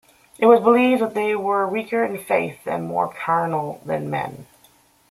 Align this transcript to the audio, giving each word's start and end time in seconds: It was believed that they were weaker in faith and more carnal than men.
It 0.39 0.47
was 0.47 0.61
believed 0.61 0.99
that 1.03 1.13
they 1.13 1.35
were 1.35 1.67
weaker 1.67 2.03
in 2.03 2.17
faith 2.17 2.65
and 2.65 2.87
more 2.87 3.13
carnal 3.13 3.81
than 3.85 4.09
men. 4.09 4.47